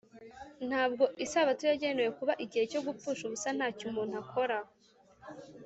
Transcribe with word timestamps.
Ntabwo 0.69 1.03
Isabato 1.25 1.63
yagenewe 1.71 2.09
kuba 2.17 2.33
igihe 2.43 2.63
cyo 2.71 2.81
gupfusha 2.85 3.21
ubusa 3.25 3.49
ntacyo 3.57 3.83
umuntu 3.91 4.15
akora. 4.23 4.57